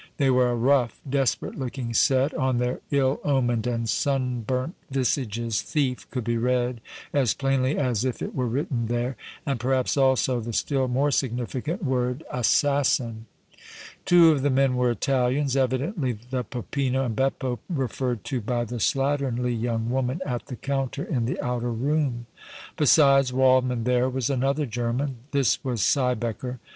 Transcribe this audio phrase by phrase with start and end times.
[0.17, 6.09] They were a rough, desperate looking set; on their ill omened and sunburnt visages thief
[6.09, 6.81] could be read
[7.13, 11.83] as plainly as if it were written there, and perhaps, also, the still more significant
[11.83, 13.27] word, assassin!
[14.03, 18.79] Two of the men were Italians, evidently the Peppino and Beppo referred to by the
[18.79, 22.25] slatternly young woman at the counter in the outer room.
[22.75, 25.17] Besides Waldmann there was another German.
[25.29, 26.57] This was Siebecker.